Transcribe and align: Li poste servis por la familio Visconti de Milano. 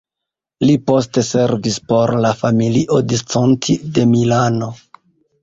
Li 0.69 0.77
poste 0.91 1.23
servis 1.27 1.77
por 1.91 2.13
la 2.23 2.31
familio 2.41 2.99
Visconti 3.13 3.77
de 3.99 4.09
Milano. 4.17 4.73